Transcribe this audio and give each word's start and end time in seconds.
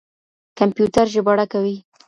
کمپيوټر 0.59 1.05
ژباړه 1.13 1.45
کوي. 1.53 1.75